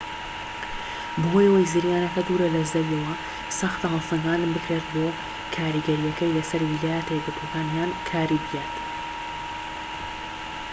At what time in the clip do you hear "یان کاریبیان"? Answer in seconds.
7.77-8.71